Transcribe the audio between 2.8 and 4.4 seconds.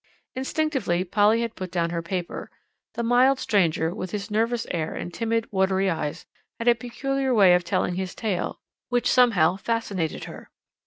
the mild stranger, with his